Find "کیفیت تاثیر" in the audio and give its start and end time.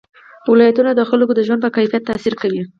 1.77-2.33